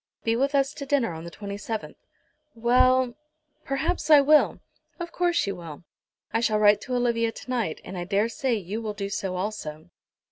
Be 0.23 0.35
with 0.35 0.55
us 0.55 0.73
to 0.73 0.85
dinner 0.87 1.13
on 1.13 1.25
the 1.25 1.29
27th." 1.29 1.93
"Well, 2.55 3.13
perhaps 3.63 4.09
I 4.09 4.19
will." 4.19 4.59
"Of 4.99 5.11
course 5.11 5.45
you 5.45 5.55
will. 5.55 5.83
I 6.33 6.39
shall 6.39 6.57
write 6.57 6.81
to 6.81 6.95
Olivia 6.95 7.31
to 7.31 7.49
night, 7.51 7.79
and 7.83 7.95
I 7.95 8.05
daresay 8.05 8.55
you 8.55 8.81
will 8.81 8.93
do 8.95 9.09
so 9.11 9.35
also." 9.35 9.91